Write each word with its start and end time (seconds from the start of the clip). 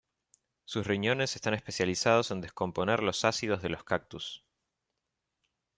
Sus 0.65 0.87
riñones 0.87 1.35
están 1.35 1.53
especializados 1.53 2.31
en 2.31 2.41
descomponer 2.41 3.03
los 3.03 3.23
ácidos 3.23 3.61
de 3.61 3.69
los 3.69 3.83
cactus. 3.83 4.43